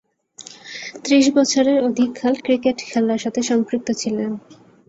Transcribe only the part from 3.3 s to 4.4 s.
সম্পৃক্ত ছিলেন।